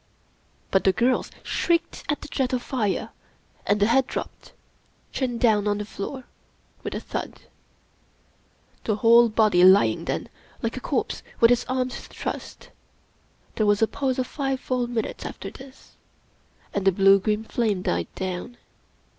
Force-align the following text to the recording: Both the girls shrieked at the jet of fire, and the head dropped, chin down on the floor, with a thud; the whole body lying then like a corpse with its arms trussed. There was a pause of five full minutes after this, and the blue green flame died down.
Both 0.71 0.85
the 0.85 0.93
girls 0.93 1.29
shrieked 1.43 2.05
at 2.09 2.21
the 2.21 2.27
jet 2.27 2.53
of 2.53 2.63
fire, 2.63 3.11
and 3.67 3.79
the 3.79 3.85
head 3.85 4.07
dropped, 4.07 4.51
chin 5.13 5.37
down 5.37 5.67
on 5.67 5.77
the 5.77 5.85
floor, 5.85 6.23
with 6.81 6.95
a 6.95 6.99
thud; 6.99 7.41
the 8.85 8.95
whole 8.95 9.29
body 9.29 9.63
lying 9.63 10.05
then 10.05 10.27
like 10.63 10.75
a 10.75 10.79
corpse 10.81 11.21
with 11.39 11.51
its 11.51 11.65
arms 11.65 12.07
trussed. 12.07 12.71
There 13.57 13.67
was 13.67 13.83
a 13.83 13.87
pause 13.87 14.17
of 14.17 14.25
five 14.25 14.59
full 14.59 14.87
minutes 14.87 15.23
after 15.23 15.51
this, 15.51 15.91
and 16.73 16.85
the 16.85 16.91
blue 16.91 17.19
green 17.19 17.43
flame 17.43 17.83
died 17.83 18.07
down. 18.15 18.57